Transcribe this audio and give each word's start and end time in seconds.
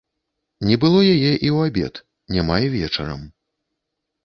Не 0.67 0.75
было 0.83 0.99
яе 1.15 1.33
і 1.45 1.49
ў 1.55 1.73
абед, 1.73 1.95
няма 2.39 2.55
і 2.65 2.73
вечарам. 2.79 3.21